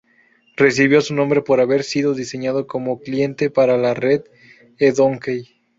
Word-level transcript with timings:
Recibió 0.55 0.99
su 1.01 1.13
nombre 1.13 1.43
por 1.43 1.59
haber 1.59 1.83
sido 1.83 2.15
diseñado 2.15 2.65
como 2.65 3.01
cliente 3.01 3.51
para 3.51 3.77
la 3.77 3.93
red 3.93 4.23
eDonkey. 4.79 5.61